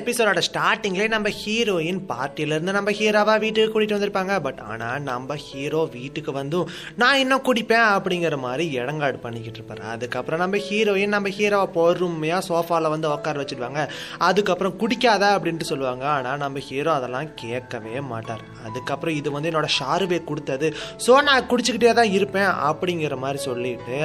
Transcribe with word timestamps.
எபிசோடோட 0.00 0.42
ஸ்டார்டிங்லேயே 0.48 1.08
நம்ம 1.16 1.28
ஹீரோயின் 1.42 2.00
பார்ட்டிலேருந்து 2.12 2.76
நம்ம 2.78 2.90
ஹீரோவா 3.00 3.34
வீட்டுக்கு 3.44 3.72
கூட்டிகிட்டு 3.72 3.98
வந்திருப்பாங்க. 3.98 4.34
பட் 4.46 4.60
ஆனால் 4.70 5.02
நம்ம 5.10 5.36
ஹீரோ 5.46 5.82
வீட்டுக்கு 5.96 6.32
வந்தும் 6.32 6.68
நான் 7.02 7.20
இன்னும் 7.22 7.44
குடிப்பேன் 7.48 7.88
அப்படிங்கிற 7.96 8.38
மாதிரி 8.46 8.66
இடங்காடு 8.80 9.18
பண்ணிக்கிட்டு 9.26 9.60
இருப்பாரு. 9.60 9.84
அதுக்கப்புறம் 9.94 10.42
நம்ம 10.44 10.62
ஹீரோயின் 10.68 11.14
நம்ம 11.16 11.28
ஹீரோவை 11.38 11.68
பொறுமையாக 11.78 12.46
சோஃபாவில் 12.48 12.92
வந்து 12.94 13.08
உட்கார 13.14 13.44
வச்சுடுவாங்க 13.44 13.82
அதுக்கப்புறம் 14.28 14.78
குடிக்காத 14.82 15.24
அப்படின்ட்டு 15.36 15.70
சொல்லுவாங்க. 15.72 16.06
ஆனால் 16.16 16.42
நம்ம 16.44 16.58
ஹீரோ 16.68 16.92
அதெல்லாம் 16.98 17.28
கேட்கவே 17.42 17.96
மாட்டார். 18.12 18.44
அதுக்கப்புறம் 18.66 19.16
இது 19.20 19.28
வந்து 19.36 19.50
என்னோடய 19.50 19.76
ஷாருவே 19.78 20.18
கொடுத்தது. 20.30 20.68
ஸோ 21.06 21.12
நான் 21.28 21.48
குடிச்சுக்கிட்டே 21.50 21.92
தான் 22.00 22.12
இருப்பேன் 22.18 22.50
அப்படிங்கிற 22.68 23.16
மாதிரி 23.24 23.40
சொல்லிட்டு 23.48 23.98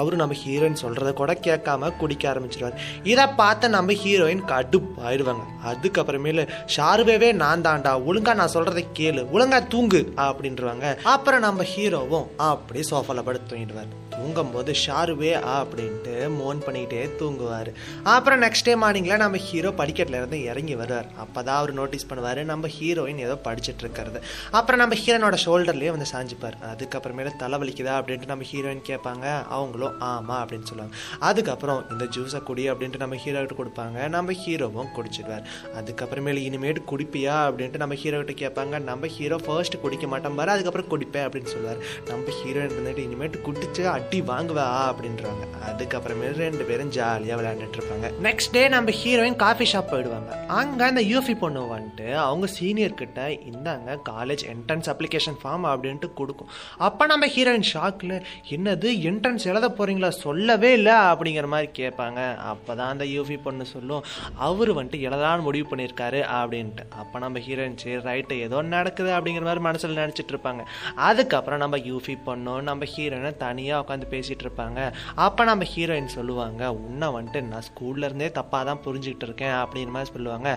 அவரு 0.00 0.20
நம்ம 0.22 0.36
ஹீரோயின் 0.42 0.80
சொல்கிறத 0.84 1.12
கூட 1.20 1.32
கேட்காம 1.48 1.92
குடிக்க 2.02 2.26
ஆரம்பிச்சிருவார். 2.32 2.78
இதை 3.12 3.26
பார்த்த 3.42 3.72
நம்ம 3.76 3.98
ஹீரோயின் 4.02 4.44
கடுப்பாயிடுவாங்க. 4.52 5.44
அதுக்கப்புறமேலு 5.72 6.44
ஷாருவேவே 6.76 7.30
நான் 7.44 7.64
தான்டா. 7.68 7.94
ஒழுங்கா 8.08 8.34
நான் 8.42 8.54
சொல்கிறத 8.56 8.84
கேளு. 9.00 9.24
ஒழுங்கா 9.36 9.60
தூங்கு 9.74 10.02
அப்படின்றவாங்க. 10.26 10.86
அப்புறம் 11.14 11.44
நம்ம 11.48 11.64
ஹீரோவும் 11.74 12.28
அப்படி 12.50 12.82
சோஃபாவில் 12.92 13.26
படுத்து 13.28 13.50
தூங்கிடுவார் 13.52 13.96
தூங்கும் 14.14 14.50
போது 14.54 14.70
ஷாருவே 14.82 15.30
அப்படின்ட்டு 15.56 16.14
மோன் 16.38 16.58
பண்ணிக்கிட்டே 16.64 17.02
தூங்குவார். 17.20 17.70
அப்புறம் 18.14 18.42
நெக்ஸ்ட் 18.44 18.66
டே 18.68 18.72
மார்னிங்கில் 18.82 19.22
நம்ம 19.22 19.38
ஹீரோ 19.46 19.70
படிக்கட்டில் 19.80 20.18
இருந்து 20.18 20.38
இறங்கி 20.50 20.74
வருவார். 20.80 21.08
அப்போ 21.22 21.38
தான் 21.46 21.58
அவர் 21.60 21.72
நோட்டீஸ் 21.78 22.08
பண்ணுவார் 22.10 22.40
நம்ம 22.50 22.68
ஹீரோயின் 22.76 23.22
ஏதோ 23.26 23.36
படிச்சிட்டு 23.46 23.84
இருக்கிறது 24.00 24.26
அப்புறம் 24.50 24.80
நம்ம 24.82 24.94
ஹீரோனோட 25.02 25.36
ஷோல்டர்லேயே 25.44 25.92
வந்து 25.96 26.08
சாஞ்சிப்பார். 26.12 26.56
அதுக்கப்புறமேல 26.72 27.32
தலைவலிக்குதா 27.42 27.94
அப்படின்ட்டு 28.00 28.30
நம்ம 28.32 28.44
ஹீரோயின் 28.52 28.84
கேட்பாங்க. 28.90 29.26
அவங்களும் 29.48 29.96
ஆமா 30.10 30.36
அப்படின்னு 30.42 30.68
சொல்லுவாங்க. 30.70 30.96
அதுக்கப்புறம் 31.18 31.80
இந்த 31.90 32.04
ஜூஸை 32.16 32.42
குடி 32.42 32.70
அப்படின்ட்டு 32.70 33.02
நம்ம 33.04 33.16
ஹீரோக்கிட்ட 33.24 33.58
கொடுப்பாங்க. 33.60 34.08
நம்ம 34.08 34.32
ஹீரோவும் 34.32 34.90
குடிச்சிடுவார். 34.96 35.44
அதுக்கப்புறமேல 35.80 36.42
இனிமேட்டு 36.48 36.82
குடிப்பியா 36.92 37.36
அப்படின்ட்டு 37.48 37.82
நம்ம 37.84 37.94
ஹீரோக்கிட்ட 37.94 38.36
கேட்பாங்க. 38.42 38.82
நம்ம 38.90 39.06
ஹீரோ 39.16 39.36
ஃபர்ஸ்ட் 39.46 39.80
குடிக்க 39.80 40.06
மாட்டோம் 40.06 40.34
பாரு 40.34 40.50
அதுக்கப்புறம் 40.50 40.90
குடிப்பேன் 40.92 41.26
அப்படின்னு 41.26 41.52
சொல்லுவார். 41.54 41.80
நம்ம 42.08 42.24
ஹீரோயின் 42.38 42.74
இருந்துட்டு 42.76 43.04
இனிமேட்டு 43.06 43.38
குடிச்சு 43.48 43.84
அடி 43.96 44.20
வாங்குவா 44.32 44.66
அப்படின்றாங்க. 44.90 45.44
அதுக்கப்புறமேல 45.70 46.32
ரெண்டு 46.44 46.64
பேரும் 46.70 46.90
ஜாலியாக 46.98 47.40
விளையாண்டுட்டு 47.40 47.78
இருப்பாங்க 47.80 48.08
நெக்ஸ்ட் 48.28 48.54
டே 48.56 48.68
நம்ம 48.68 48.90
ஹீரோயின் 49.02 49.36
காஃபி 49.36 49.66
ஷாப் 49.72 49.90
போயிடுவாங்க. 49.92 50.30
அங்கே 50.60 50.84
அந்த 50.84 51.02
யூஃபி 51.12 51.34
பொண்ணு 51.38 51.62
வந்துட்டு 51.74 52.06
அவங்க 52.14 52.46
சீனியர் 52.46 52.98
கிட்ட 53.00 53.20
இந்தாங்க 53.50 53.89
காலேஜ் 54.10 54.44
என்ட்ரன்ஸ் 54.52 54.90
அப்ளிகேஷன் 54.92 55.38
ஃபார்ம் 55.42 55.66
அப்படின்ட்டு 55.72 56.08
கொடுக்கும். 56.20 56.50
அப்போ 56.88 57.06
நம்ம 57.12 57.28
ஹீரோயின் 57.34 57.66
ஷாக்கில் 57.72 58.16
என்னது 58.56 58.88
என்ட்ரன்ஸ் 59.10 59.46
எழுத 59.52 59.68
போகிறீங்களா 59.78 60.10
சொல்லவே 60.24 60.72
இல்லை 60.78 60.96
அப்படிங்கிற 61.10 61.48
மாதிரி 61.54 61.70
கேட்பாங்க. 61.80 62.20
அப்போ 62.52 62.70
தான் 62.80 62.92
அந்த 62.94 63.06
யூஃபி 63.14 63.38
பொண்ணு 63.46 63.66
சொல்லும் 63.74 64.04
அவர் 64.48 64.72
வந்துட்டு 64.78 65.00
எழுதலான்னு 65.08 65.46
முடிவு 65.48 65.66
பண்ணியிருக்காரு 65.70 66.22
அப்படின்ட்டு. 66.38 66.86
அப்போ 67.02 67.18
நம்ம 67.24 67.38
ஹீரோயின் 67.46 67.78
சரி 67.84 67.98
ரைட்டு 68.08 68.40
ஏதோ 68.46 68.58
நடக்குது 68.76 69.10
அப்படிங்கிற 69.16 69.44
மாதிரி 69.48 69.64
மனசில் 69.68 69.98
நினச்சிட்டு 70.02 70.34
இருப்பாங்க. 70.34 70.62
அதுக்கப்புறம் 71.08 71.62
நம்ம 71.64 71.76
யூஃபி 71.90 72.16
பொண்ணும் 72.28 72.62
நம்ம 72.70 72.88
ஹீரோயினை 72.94 73.32
தனியாக 73.44 73.82
உட்காந்து 73.84 74.12
பேசிகிட்டு 74.14 74.44
இருப்பாங்க. 74.46 74.78
அப்போ 75.26 75.42
நம்ம 75.50 75.66
ஹீரோயின் 75.74 76.14
சொல்லுவாங்க 76.18 76.62
உன்னை 76.84 77.08
வந்துட்டு 77.16 77.40
நான் 77.50 77.66
ஸ்கூல்ல 77.68 78.08
இருந்தே 78.08 78.28
தப்பாக 78.38 78.62
தான் 78.70 78.82
புரிஞ்சுக்கிட்டு 78.86 79.26
இருக்கேன் 79.28 79.56
அப்படிங்கிற 79.62 79.92
மாதிரி 79.96 80.12
சொல்லுவாங்க. 80.16 80.48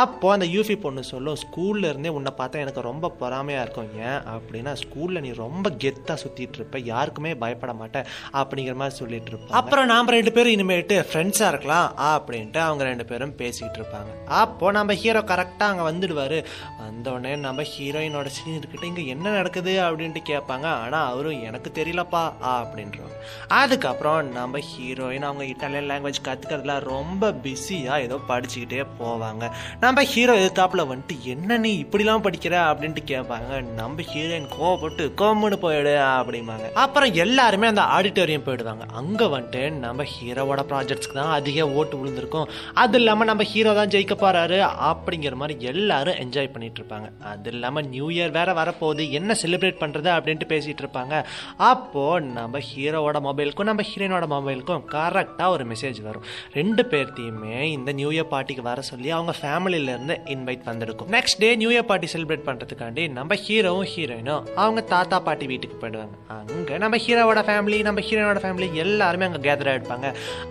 அப்போது 0.00 0.34
அந்த 0.36 0.46
யூஃபி 0.54 0.76
பொண்ணு 0.84 1.02
சொல்லும் 1.12 1.38
ஸ்கூல்ல 1.44 1.90
இருந்தே 1.92 2.12
உன்னை 2.18 2.32
பார்த்தா 2.40 2.62
எனக்கு 2.64 2.77
ரொம்ப 2.86 3.12
பொறாமையாக 3.20 3.64
இருக்கும். 3.64 3.90
ஏன் 4.08 4.20
அப்படின்னா 4.34 4.72
ஸ்கூலில் 4.82 5.22
நீ 5.26 5.30
ரொம்ப 5.44 5.70
கெத்தாக 5.84 6.16
சுற்றிட்டு 6.22 6.58
இருப்ப. 6.60 6.78
யாருக்குமே 6.92 7.32
பயப்பட 7.42 7.72
மாட்டேன் 7.80 8.08
அப்படிங்கிற 8.40 8.74
மாதிரி 8.82 8.96
சொல்லிட்டு 9.00 9.30
இருப்போம் 9.32 9.56
அப்புறம் 9.60 9.90
நாம் 9.92 10.12
ரெண்டு 10.16 10.32
பேரும் 10.36 10.54
இனிமேட்டு 10.56 10.96
ஃப்ரெண்ட்ஸாக 11.10 11.52
இருக்கலாம் 11.54 11.88
அப்படின்ட்டு 12.12 12.60
அவங்க 12.66 12.84
ரெண்டு 12.90 13.06
பேரும் 13.10 13.34
பேசிக்கிட்டு 13.42 13.80
இருப்பாங்க. 13.80 14.10
அப்போ 14.42 14.72
நம்ம 14.78 14.94
ஹீரோ 15.02 15.22
கரெக்டாக 15.32 15.70
அங்கே 15.72 15.86
வந்துடுவார். 15.90 16.36
வந்தோடனே 16.84 17.32
நம்ம 17.46 17.62
ஹீரோயினோட 17.72 18.28
சீனியர் 18.36 18.70
கிட்ட 18.72 18.84
இங்கே 18.90 19.04
என்ன 19.14 19.32
நடக்குது 19.38 19.72
அப்படின்ட்டு 19.86 20.22
கேட்பாங்க. 20.32 20.66
ஆனால் 20.84 21.08
அவரும் 21.10 21.44
எனக்கு 21.48 21.70
தெரியலப்பா 21.78 22.22
அப்படின்றோம் 22.54 23.14
அதுக்கப்புறம் 23.60 24.32
நம்ம 24.38 24.60
ஹீரோயின் 24.70 25.26
அவங்க 25.28 25.44
இட்டாலியன் 25.52 25.90
லாங்குவேஜ் 25.90 26.20
கற்றுக்கிறதுல 26.28 26.74
ரொம்ப 26.92 27.32
பிஸியாக 27.44 28.04
ஏதோ 28.06 28.16
படிச்சுக்கிட்டே 28.30 28.82
போவாங்க. 29.00 29.44
நம்ம 29.84 30.02
ஹீரோ 30.12 30.34
எதிர்த்தாப்பில் 30.40 30.88
வந்துட்டு 30.90 31.16
என்ன 31.34 31.58
நீ 31.64 31.72
இப்படிலாம் 31.84 32.24
படிக்கிற? 32.26 32.54
அப்படின்ட்டு 32.68 33.02
கேட்பாங்க 33.12 33.60
நம்ம 33.80 34.06
ஹீரோயின் 34.12 34.48
கோவப்பட்டு 34.56 35.04
கோமுன்னு 35.20 35.58
போயிடு 35.64 35.94
அப்படிம்பாங்க. 36.18 36.66
அப்புறம் 36.84 37.12
எல்லாருமே 37.24 37.66
அந்த 37.72 37.84
ஆடிட்டோரியம் 37.96 38.46
போயிடுவாங்க. 38.48 38.84
அங்கே 39.00 39.26
வந்துட்டு 39.34 39.62
நம்ம 39.84 40.06
ஹீரோவோட 40.14 40.62
ப்ராஜெக்ட்ஸ்க்கு 40.72 41.18
தான் 41.20 41.34
அதிக 41.38 41.66
ஓட்டு 41.78 41.98
விழுந்திருக்கும். 42.00 42.48
அது 42.82 42.98
இல்லாமல் 43.00 43.28
நம்ம 43.30 43.46
ஹீரோ 43.52 43.72
தான் 43.80 43.92
ஜெயிக்க 43.94 44.14
போகிறாரு 44.24 44.58
அப்படிங்கிற 44.90 45.34
மாதிரி 45.42 45.66
எல்லாரும் 45.72 46.18
என்ஜாய் 46.24 46.52
பண்ணிட்டு 46.54 46.80
இருப்பாங்க. 46.80 47.08
அது 47.32 47.50
இல்லாமல் 47.54 47.88
நியூ 47.94 48.08
இயர் 48.16 48.36
வேற 48.38 48.52
வரப்போகுது. 48.60 49.04
என்ன 49.18 49.36
செலிப்ரேட் 49.42 49.80
பண்ணுறது 49.82 50.10
அப்படின்ட்டு 50.16 50.50
பேசிகிட்டு 50.52 50.84
இருப்பாங்க. 50.84 51.14
அப்போது 51.70 52.26
நம்ம 52.38 52.62
ஹீரோவோட 52.70 53.20
மொபைலுக்கும் 53.28 53.70
நம்ம 53.70 53.84
ஹீரோயினோட 53.90 54.28
மொபைலுக்கும் 54.36 54.84
கரெக்டாக 54.94 55.54
ஒரு 55.56 55.66
மெசேஜ் 55.72 56.00
வரும். 56.08 56.24
ரெண்டு 56.58 56.84
பேர்த்தையுமே 56.92 57.56
இந்த 57.76 57.92
நியூ 58.00 58.10
இயர் 58.16 58.30
பார்ட்டிக்கு 58.34 58.64
வர 58.70 58.80
சொல்லி 58.90 59.10
அவங்க 59.16 59.34
ஃபேமிலியில 59.40 59.92
இருந்து 59.94 60.16
இன்வைட் 60.34 60.64
வந்திருக்கும். 60.70 61.10
Next 61.16 61.40
day 61.44 61.50
new 61.62 61.70
year 61.74 61.88
party 61.90 62.10
celebrate 62.14 62.44
பண்ணுறதுக்காண்டி 62.58 63.02
நம்ம 63.18 63.34
ஹீரோவும் 63.44 63.88
ஹீரோயினும் 63.92 64.44
அவங்க 64.62 64.80
தாத்தா 64.92 65.16
பாட்டி 65.26 65.46
வீட்டுக்கு 65.50 65.76
போயிடுவாங்க. 65.82 66.14
அங்கே 66.36 66.74
நம்ம 66.84 66.96
ஹீரோவோட 67.04 67.40
ஃபேமிலி 67.48 67.78
நம்ம 67.88 68.02
ஹீரோயினோட 68.06 68.40
ஃபேமிலி 68.44 68.68
எல்லாருமே 68.84 69.26
அங்கே 69.28 69.40
கேதர் 69.46 69.70
ஆகிடுப்பாங்க 69.72 70.08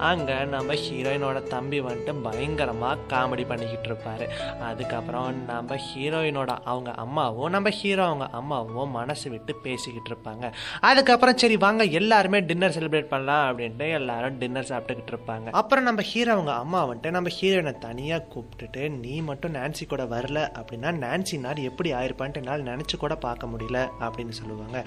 அங்கே 0.09 0.35
நம்ம 0.55 0.75
ஹீரோயினோட 0.83 1.39
தம்பி 1.53 1.79
வந்துட்டு 1.87 2.13
பயங்கரமாக 2.27 3.03
காமெடி 3.13 3.45
பண்ணிக்கிட்டு 3.51 3.89
இருப்பார். 3.91 4.25
அதுக்கப்புறம் 4.69 5.29
நம்ம 5.51 5.79
ஹீரோயினோட 5.87 6.51
அவங்க 6.73 6.91
அம்மாவும் 7.05 7.53
நம்ம 7.55 7.73
ஹீரோ 7.79 8.05
அவங்க 8.09 8.27
அம்மாவும் 8.39 8.93
மனசு 8.99 9.27
விட்டு 9.33 9.53
பேசிக்கிட்டு 9.65 10.11
இருப்பாங்க. 10.11 10.45
அதுக்கப்புறம் 10.89 11.39
சரி 11.43 11.57
வாங்க 11.65 11.83
எல்லாருமே 12.01 12.41
டின்னர் 12.49 12.75
செலிப்ரேட் 12.77 13.13
பண்ணலாம் 13.13 13.45
அப்படின்ட்டு 13.49 13.87
எல்லாரும் 13.99 14.37
டின்னர் 14.43 14.69
சாப்பிட்டுக்கிட்டு 14.71 15.13
இருப்பாங்க. 15.15 15.47
அப்புறம் 15.61 15.87
நம்ம 15.89 16.01
ஹீரோ 16.11 16.31
அவங்க 16.37 16.53
அம்மா 16.63 16.81
வந்துட்டு 16.89 17.15
நம்ம 17.17 17.31
ஹீரோயினை 17.39 17.75
தனியாக 17.87 18.27
கூப்பிட்டுட்டு 18.33 18.83
நீ 19.03 19.15
மட்டும் 19.29 19.55
நான்சி 19.59 19.83
கூட 19.93 20.03
வரல 20.15 20.39
அப்படின்னா 20.59 20.89
நான்சி 21.05 21.35
நாள் 21.45 21.65
எப்படி 21.69 21.89
ஆயிருப்பான்ட்டு 21.99 22.41
என்னால் 22.41 22.67
நினச்சி 22.69 22.97
கூட 23.03 23.15
பார்க்க 23.25 23.51
முடியல 23.53 23.79
அப்படின்னு 24.05 24.35
சொல்லுவாங்க. 24.39 24.77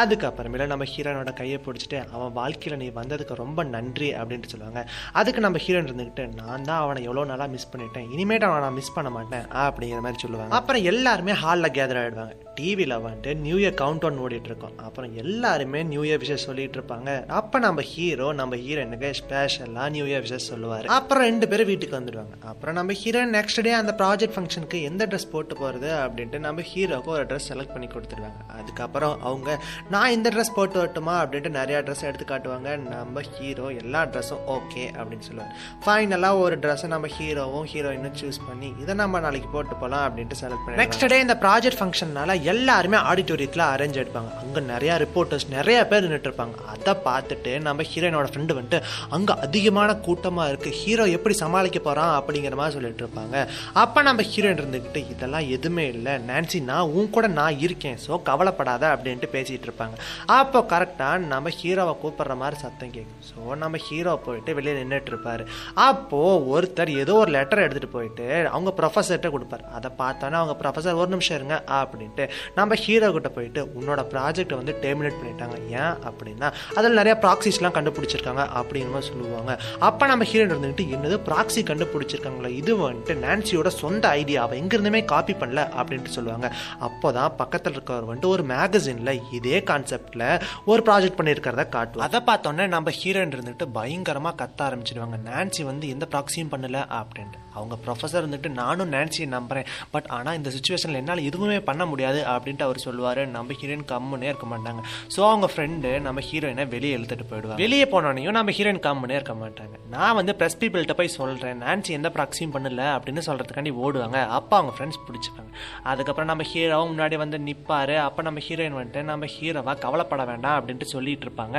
அதுக்கப்புறமேல 0.00 0.66
நம்ம 0.72 0.86
ஹீரோனோட 0.92 1.32
கையை 1.40 1.60
பிடிச்சிட்டு 1.66 2.00
அவன் 2.14 2.34
வாழ்க்கையில் 2.40 2.80
நீ 2.82 2.88
வந்ததுக்கு 3.00 3.40
ரொம்ப 3.44 3.64
நன்றி 3.76 4.10
அப்படின்ட்டு 4.20 4.52
சொல்லுவாங்க. 4.54 4.82
அதுக்கு 5.20 5.46
நம்ம 5.46 5.60
ஹீரோன் 5.66 5.88
இருந்துக்கிட்டு 5.90 6.26
நான் 6.42 6.66
தான் 6.70 6.82
அவனை 6.86 7.02
எவ்வளோ 7.10 7.26
நாளாக 7.32 7.52
மிஸ் 7.56 7.70
பண்ணிட்டேன். 7.74 8.10
இனிமேட்டு 8.16 8.48
அவனை 8.50 8.64
நான் 8.66 8.78
மிஸ் 8.80 8.96
பண்ண 8.98 9.10
மாட்டேன் 9.18 9.46
அப்படிங்கிற 9.66 10.00
மாதிரி 10.08 10.24
சொல்லுவாங்க. 10.26 10.54
அப்புறம் 10.60 10.88
எல்லாருமே 10.92 11.34
ஹாலில் 11.44 11.74
கேதர் 11.78 12.02
ஆகிடுவாங்க 12.02 12.45
டிவியில் 12.58 12.94
வந்துட்டு 13.04 13.32
நியூ 13.44 13.56
இயர் 13.62 13.76
கவுண்ட் 13.82 14.04
ஒன் 14.08 14.18
ஓடிட்டுருக்கோம். 14.24 14.74
அப்புறம் 14.86 15.12
எல்லாருமே 15.22 15.80
நியூ 15.92 16.02
இயர் 16.08 16.22
விஷயம் 16.24 16.42
சொல்லிட்டு 16.46 16.78
இருப்பாங்க 16.78 17.10
அப்போ 17.40 17.56
நம்ம 17.66 17.84
ஹீரோ 17.92 18.28
நம்ம 18.40 18.56
ஹீரோனுக்கு 18.64 19.10
ஸ்பெஷலாக 19.20 19.88
நியூ 19.96 20.06
இயர் 20.10 20.24
விஷயம் 20.26 20.46
சொல்லுவார். 20.50 20.86
அப்புறம் 20.98 21.24
ரெண்டு 21.28 21.48
பேரும் 21.50 21.70
வீட்டுக்கு 21.72 21.98
வந்துடுவாங்க. 21.98 22.34
அப்புறம் 22.52 22.76
நம்ம 22.78 22.96
ஹீரோ 23.02 23.22
நெக்ஸ்ட் 23.36 23.62
டே 23.66 23.72
அந்த 23.80 23.94
ப்ராஜெக்ட் 24.00 24.34
ஃபங்க்ஷனுக்கு 24.36 24.80
எந்த 24.90 25.06
ட்ரெஸ் 25.10 25.28
போட்டு 25.34 25.54
போகிறது 25.62 25.90
அப்படின்ட்டு 26.04 26.40
நம்ம 26.46 26.64
ஹீரோக்கு 26.70 27.12
ஒரு 27.16 27.24
ட்ரெஸ் 27.30 27.48
செலக்ட் 27.50 27.74
பண்ணி 27.74 27.90
கொடுத்துருவாங்க 27.94 28.40
அதுக்கப்புறம் 28.58 29.16
அவங்க 29.28 29.50
நான் 29.94 30.14
இந்த 30.16 30.28
ட்ரெஸ் 30.34 30.54
போட்டு 30.58 30.78
வரட்டுமா? 30.82 31.14
அப்படின்ட்டு 31.22 31.52
நிறையா 31.60 31.80
ட்ரெஸ் 31.86 32.04
எடுத்து 32.10 32.26
காட்டுவாங்க. 32.32 32.70
நம்ம 32.94 33.24
ஹீரோ 33.36 33.66
எல்லா 33.82 34.02
ட்ரெஸ்ஸும் 34.12 34.42
ஓகே 34.56 34.84
அப்படின்னு 34.98 35.26
சொல்லுவாங்க 35.28 35.54
ஃபைனலாக 35.84 36.42
ஒரு 36.44 36.56
ட்ரெஸ்ஸை 36.64 36.90
நம்ம 36.94 37.10
ஹீரோவும் 37.18 37.66
ஹீரோயினும் 37.72 38.16
சூஸ் 38.22 38.40
பண்ணி 38.48 38.70
இதை 38.82 38.94
நம்ம 39.02 39.20
நாளைக்கு 39.26 39.48
போட்டு 39.54 39.74
போகலாம் 39.74 40.04
அப்படின்ட்டு 40.06 40.38
செலக்ட் 40.42 40.64
பண்ணி 40.64 40.80
நெக்ஸ்ட் 40.82 41.06
டே 41.12 41.18
இந்த 41.26 41.36
ப்ராஜெக்ட் 41.44 41.78
ஃபங்க்ஷன்னால 41.80 42.36
எல்லாருமே 42.52 42.98
ஆடிட்டோரியத்தில் 43.10 43.64
அரேஞ்ச் 43.72 43.96
ஆகிடுப்பாங்க 43.98 44.30
அங்கே 44.42 44.60
நிறையா 44.72 44.94
ரிப்போர்ட்டர்ஸ் 45.04 45.46
நிறையா 45.56 45.80
பேர் 45.90 46.04
நின்றுட்டுருப்பாங்க 46.06 46.56
அதை 46.72 46.92
பார்த்துட்டு 47.06 47.52
நம்ம 47.66 47.84
ஹீரோயினோட 47.90 48.26
ஃப்ரெண்டு 48.32 48.56
வந்துட்டு 48.58 48.80
அங்கே 49.16 49.34
அதிகமான 49.46 49.90
கூட்டமாக 50.06 50.50
இருக்குது 50.52 50.76
ஹீரோ 50.80 51.04
எப்படி 51.16 51.34
சமாளிக்க 51.42 51.78
போகிறான் 51.86 52.12
அப்படிங்கிற 52.18 52.56
மாதிரி 52.60 52.76
சொல்லிட்டு 52.76 53.02
இருப்பாங்க. 53.04 53.36
அப்போ 53.82 54.02
நம்ம 54.08 54.24
ஹீரோயின் 54.32 54.60
இருந்துக்கிட்டு 54.62 55.00
இதெல்லாம் 55.12 55.46
எதுவுமே 55.56 55.84
இல்லை. 55.94 56.14
நான்சி 56.30 56.60
நான் 56.70 56.92
உன் 56.96 57.12
கூட 57.16 57.26
நான் 57.38 57.60
இருக்கேன். 57.66 57.98
ஸோ 58.06 58.20
கவலைப்படாத 58.28 58.84
அப்படின்ட்டு 58.94 59.30
பேசிகிட்டு 59.36 59.68
இருப்பாங்க. 59.68 59.96
அப்போ 60.38 60.60
கரெக்டாக 60.72 61.24
நம்ம 61.32 61.52
ஹீரோவை 61.60 61.94
கூப்பிட்ற 62.04 62.36
மாதிரி 62.42 62.58
சத்தம் 62.64 62.94
கேட்கும். 62.96 63.24
ஸோ 63.30 63.56
நம்ம 63.62 63.80
ஹீரோ 63.88 64.14
போயிட்டு 64.26 64.56
வெளியே 64.60 64.76
நின்றுட்டு 64.80 65.12
இருப்பார். 65.14 65.44
அப்போது 65.88 66.42
ஒருத்தர் 66.54 66.92
ஏதோ 67.02 67.16
ஒரு 67.22 67.32
லெட்டர் 67.38 67.64
எடுத்துகிட்டு 67.66 67.96
போயிட்டு 67.96 68.28
அவங்க 68.54 68.72
ப்ரொஃபஸர்கிட்ட 68.80 69.30
கொடுப்பாரு. 69.36 69.64
அதை 69.78 69.90
பார்த்தோன்னே 70.02 70.38
அவங்க 70.42 70.56
ப்ரொஃபஸர் 70.62 71.00
ஒரு 71.02 71.10
நிமிஷம் 71.16 71.38
இருங்க 71.38 71.58
அப்படின்ட்டு 71.80 72.24
நம்ம 72.58 72.78
ஹீரோ 72.84 73.10
கிட்ட 73.16 73.30
போயிட்டு 73.36 73.62
உன்னோட 73.78 74.00
ப்ராஜெக்டை 74.14 74.56
வந்து 74.60 74.74
டெர்மினேட் 74.84 75.18
பண்ணிட்டாங்க. 75.20 75.56
ஏன் 75.82 75.96
அப்படின்னா 76.10 76.50
அதில் 76.78 76.98
நிறைய 77.00 77.16
ப்ராக்சிஸ்லாம் 77.24 77.76
கண்டுபிடிச்சிருக்காங்க 77.78 78.44
அப்படிங்கிற 78.60 79.02
சொல்லுவாங்க. 79.10 79.52
அப்போ 79.88 80.06
நம்ம 80.12 80.26
ஹீரோயின் 80.30 80.52
இருந்துக்கிட்டு 80.54 80.86
என்னது 80.96 81.18
ப்ராக்சி 81.28 81.62
கண்டுபிடிச்சிருக்காங்களா 81.70 82.50
இது 82.60 82.72
வந்துட்டு 82.82 83.14
நான்சியோட 83.26 83.68
சொந்த 83.82 84.04
ஐடியா 84.20 84.42
அவள் 84.44 84.60
எங்கிருந்துமே 84.62 85.02
காப்பி 85.12 85.36
பண்ணல 85.42 85.62
அப்படின்ட்டு 85.80 86.16
சொல்லுவாங்க. 86.16 86.48
அப்போ 86.88 87.08
தான் 87.18 87.36
பக்கத்தில் 87.40 87.74
இருக்கிறவர் 87.76 88.08
வந்துட்டு 88.10 88.32
ஒரு 88.34 88.44
மேகசினில் 88.52 89.12
இதே 89.38 89.60
கான்செப்டில் 89.70 90.26
ஒரு 90.72 90.82
ப்ராஜெக்ட் 90.88 91.18
பண்ணியிருக்கிறத 91.20 91.64
காட்டுவோம் 91.76 92.06
அதை 92.08 92.20
பார்த்தோன்னே 92.30 92.66
நம்ம 92.76 92.94
ஹீரோயின் 93.00 93.34
இருந்துட்டு 93.36 93.66
பயங்கரமாக 93.78 94.38
கத்த 94.42 94.68
ஆரம்பிச்சிடுவாங்க. 94.68 95.18
நான்சி 95.30 95.64
வந்து 95.70 95.88
எந்த 95.96 96.06
ப்ராக்சியும் 96.14 96.52
பண்ணல 96.54 96.80
அப்படின்ட்டு. 97.00 97.40
அவங்க 97.56 97.74
ப்ரொஃபஸர் 97.86 98.24
வந்துட்டு 98.26 98.50
நானும் 98.60 98.92
நான்சியை 98.96 99.28
நம்புகிறேன் 99.36 99.68
பட் 99.94 100.08
ஆனால் 100.16 100.36
இந்த 100.40 100.50
சுச்சுவேஷனில் 100.56 101.00
என்னால் 101.02 101.24
எதுவுமே 101.28 101.58
பண்ண 101.70 101.82
முடியாது 101.92 102.20
அப்படின்ட்டு 102.34 102.66
அவர் 102.68 102.84
சொல்லுவார். 102.86 103.22
நம்ம 103.36 103.56
ஹீரோயின் 103.60 103.86
கம்முனே 103.92 104.28
இருக்க 104.32 104.46
மாட்டாங்க. 104.52 104.80
ஸோ 105.14 105.20
அவங்க 105.30 105.48
ஃப்ரெண்டு 105.52 105.90
நம்ம 106.06 106.22
ஹீரோயினை 106.28 106.66
வெளியே 106.74 106.94
இழுத்துட்டு 106.98 107.26
போயிடுவாங்க. 107.30 107.60
வெளியே 107.64 107.86
போனோடனையும் 107.94 108.36
நம்ம 108.38 108.54
ஹீரோயின் 108.58 108.82
கம்முனே 108.86 109.16
இருக்க 109.18 109.34
மாட்டாங்க. 109.42 109.74
நான் 109.94 110.16
வந்து 110.20 110.32
ப்ரெஸ் 110.40 110.58
பீப்பிள்கிட்ட 110.60 110.96
போய் 111.00 111.14
சொல்கிறேன் 111.18 111.60
நான்சி 111.66 111.90
எந்த 111.98 112.08
ப்ராக்ஸியும் 112.16 112.54
பண்ணல 112.56 112.84
அப்படின்னு 112.96 113.22
சொல்கிறதுக்காண்டி 113.28 113.72
ஓடுவாங்க. 113.84 114.18
அப்போ 114.38 114.54
அவங்க 114.60 114.74
ஃப்ரெண்ட்ஸ் 114.76 115.00
பிடிச்சிப்பாங்க. 115.08 115.50
அதுக்கப்புறம் 115.92 116.30
நம்ம 116.32 116.46
ஹீரோவும் 116.52 116.90
முன்னாடி 116.92 117.18
வந்து 117.24 117.38
நிற்பார் 117.48 117.94
அப்போ 118.06 118.22
நம்ம 118.28 118.40
ஹீரோயின் 118.48 118.78
வந்துட்டு 118.78 119.02
நம்ம 119.12 119.26
ஹீரோவாக 119.36 119.76
கவலைப்பட 119.84 120.24
வேண்டாம் 120.32 120.56
அப்படின்ட்டு 120.58 120.88
சொல்லிட்டு 120.94 121.26
இருப்பாங்க. 121.28 121.56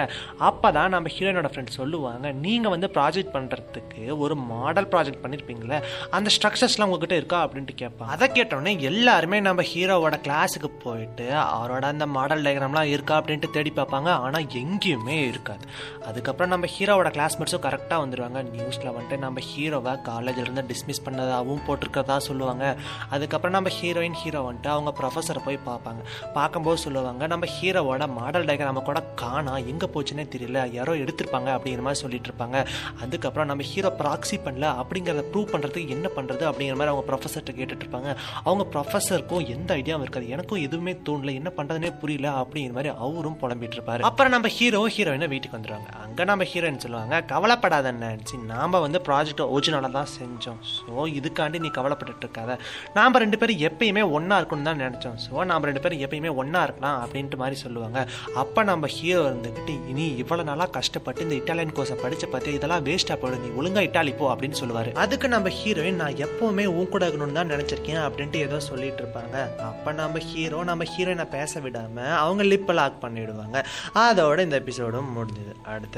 அப்போ 0.50 0.68
தான் 0.78 0.94
நம்ம 0.96 1.10
ஹீரோயினோட 1.16 1.50
ஃப்ரெண்ட் 1.54 1.78
சொல்லுவாங்க 1.80 2.32
நீங்கள் 2.46 2.74
வந்து 2.76 2.90
ப்ராஜெக்ட் 2.98 3.34
பண்ணுறதுக்கு 3.38 4.04
ஒரு 4.24 4.36
மாடல் 4.52 4.90
ப்ராஜெக்ட் 4.94 5.24
பண்ணியிருப்பீங்களே 5.24 5.80
அந்த 6.18 6.30
ஸ்ட்ரக்சர்ஸ்லாம் 6.36 6.90
உங்ககிட்ட 6.90 7.16
இருக்கா 7.22 7.40
அப்படின்ட்டு 7.46 7.76
கேட்பாங்க 7.84 8.14
அதை 8.16 8.28
கேட்டோடனே 8.38 8.74
எல்லாருமே 8.90 9.40
நம்ம 9.48 9.66
ஹீரோவோட 9.72 10.16
கிளாஸுக்கு 10.28 10.72
போயிட்டு 10.86 11.28
அவரோட 11.58 11.84
அந்த 11.94 12.06
மாடல் 12.18 12.44
டயக்ராம்லாம் 12.46 12.92
இருக்கா 12.96 13.16
அப்படின்ட்டு 13.20 13.50
தேடி 13.56 13.72
பார்ப்பாங்க. 13.80 14.10
ஆனால் 14.26 14.48
எங்கேயுமே 14.62 15.18
இருக்காது. 15.32 15.64
அதுக்கப்புறம் 16.10 16.52
நம்ம 16.54 16.68
ஹீரோவோட 16.76 17.10
கிளாஸ்மேட்ஸும் 17.18 17.64
கரெக்டாக 17.68 18.00
வந்துடுவாங்க 18.04 18.42
நியூஸில் 18.54 18.90
வந்துட்டு 18.96 19.18
நம்ம 19.26 19.42
ஹீரோவை 19.50 19.94
காலேஜ்லேருந்து 20.10 20.66
டிஸ்மிஸ் 20.72 21.04
பண்ணதாகவும் 21.06 21.64
போட்டிருக்கிறதா 21.68 22.18
சொல்லுவாங்க. 22.30 22.66
அதுக்கப்புறம் 23.16 23.56
நம்ம 23.58 23.72
ஹீரோயின் 23.80 24.18
ஹீரோ 24.22 24.42
வந்துட்டு 24.48 24.72
அவங்க 24.76 24.94
ப்ரொஃபஸரை 25.00 25.44
போய் 25.48 25.60
பார்ப்பாங்க. 25.70 26.02
பார்க்கும்போது 26.38 26.80
சொல்லுவாங்க 26.86 27.28
நம்ம 27.34 27.48
ஹீரோவோட 27.56 28.08
மாடல் 28.20 28.48
டயக்ராம 28.50 28.84
கூட 28.90 29.00
காணா 29.24 29.56
எங்கே 29.72 29.90
போச்சுன்னே 29.94 30.26
தெரியல 30.36 30.64
யாரோ 30.78 30.94
எடுத்திருப்பாங்க 31.04 31.50
அப்படிங்கிற 31.56 31.84
மாதிரி 31.88 32.02
சொல்லிட்டு 32.04 32.30
இருப்பாங்க. 32.30 32.58
அதுக்கப்புறம் 33.04 33.50
நம்ம 33.52 33.64
ஹீரோ 33.72 33.92
ப்ராக்சி 34.02 34.38
பண்ணல 34.46 34.68
அப்படிங்கிறத 34.82 35.24
ப்ரூவ் 35.32 35.52
பண்ணுறதுக்கு 35.54 35.77
என்ன 35.96 36.08
பண்ணுறது 36.18 36.44
அப்படிங்கிற 36.50 36.78
மாதிரி 36.80 36.94
அவங்க 36.94 37.06
ப்ரொஃபஸர்கிட்ட 37.10 37.54
கேட்டுட்டு 37.60 37.84
இருப்பாங்க 37.86 38.10
அவங்க 38.48 38.64
ப்ரொஃபஸருக்கும் 38.74 39.46
எந்த 39.56 39.70
ஐடியாவும் 39.80 40.06
இருக்காது. 40.06 40.28
எனக்கும் 40.36 40.62
எதுவுமே 40.68 40.94
தோணல. 41.08 41.34
என்ன 41.40 41.50
பண்ணுறதுனே 41.58 41.92
புரியல 42.02 42.28
அப்படிங்கிற 42.42 42.76
மாதிரி 42.78 42.92
அவரும் 43.06 43.38
புலம்பிட்டு 43.44 43.78
இருப்பாரு 43.78 44.08
அப்புறம் 44.10 44.34
நம்ம 44.36 44.52
ஹீரோ 44.58 44.82
ஹீரோயினை 44.96 45.30
வீட்டுக்கு 45.34 45.58
வந்துடுவாங்க 45.58 45.90
அங்கே 46.04 46.26
நம்ம 46.32 46.46
ஹீரோயின் 46.52 46.82
சொல்லுவாங்க 46.86 47.22
கவலைப்படாத 47.34 47.92
நினச்சி 48.04 48.36
நாம் 48.54 48.80
வந்து 48.86 49.02
ப்ராஜெக்ட் 49.08 49.44
ஒரிஜினலாக 49.56 49.92
தான் 49.98 50.12
செஞ்சோம். 50.18 50.60
ஸோ 50.76 51.06
இதுக்காண்டி 51.20 51.60
நீ 51.66 51.72
கவலைப்பட்டுட்டு 51.80 52.26
இருக்காத 52.26 52.58
நாம் 52.98 53.20
ரெண்டு 53.24 53.40
பேரும் 53.42 53.62
எப்பயுமே 53.70 54.04
ஒன்றா 54.18 54.38
இருக்கணும்னு 54.42 54.70
தான் 54.70 54.82
நினச்சோம். 54.86 55.18
ஸோ 55.26 55.46
நாம் 55.52 55.68
ரெண்டு 55.70 55.84
பேரும் 55.84 56.02
எப்பயுமே 56.06 56.32
ஒன்றா 56.42 56.62
இருக்கலாம் 56.68 56.98
அப்படின்ட்டு 57.04 57.42
மாதிரி 57.44 57.58
சொல்லுவாங்க. 57.64 58.00
அப்போ 58.42 58.64
நம்ம 58.72 58.88
ஹீரோ 58.98 59.22
இருந்துக்கிட்டு 59.30 59.76
இனி 59.92 60.06
இவ்வளோ 60.24 60.44
நாளாக 60.50 60.70
கஷ்டப்பட்டு 60.78 61.26
இந்த 61.28 61.36
இட்டாலியன் 61.42 61.74
கோர்ஸை 61.78 61.98
படித்த 62.04 62.26
பார்த்து 62.34 62.56
இதெல்லாம் 62.58 62.86
வேஸ்ட்டாக 62.88 63.18
போயிடும். 63.22 63.44
நீ 63.46 63.50
ஒழுங்கா 63.60 63.84
இட்டாலி 63.88 64.14
போ 64.20 64.26
அப்படின்னு 64.34 64.60
சொல்லுவார். 64.62 64.90
அதுக்கு 65.04 65.28
நம்ம 65.36 65.52
ஹீரோயின் 65.68 66.02
நான் 66.02 66.20
எப்போவுமே 66.26 66.66
உன் 66.78 66.90
கூட 66.90 67.04
இருக்கணும்னு 67.08 67.38
தான் 67.38 67.50
நினச்சிருக்கேன் 67.54 68.02
அப்படின்ட்டு 68.08 68.44
ஏதோ 68.48 68.58
சொல்லிட்டு 68.68 69.02
இருப்பாங்க. 69.04 69.38
அப்போ 69.70 69.90
நம்ம 70.00 70.20
ஹீரோ 70.28 70.60
நம்ம 70.70 70.84
ஹீரோயினை 70.92 71.26
பேச 71.38 71.60
விடாமல் 71.60 72.14
அவங்க 72.24 72.44
லிப்பை 72.44 72.74
லாக் 72.80 73.02
பண்ணிவிடுவாங்க 73.02 73.58
அதோட 74.04 74.40
இந்த 74.48 74.60
எபிசோடும் 74.60 75.10
முடிஞ்சுது. 75.18 75.54
அடுத்த 75.74 75.96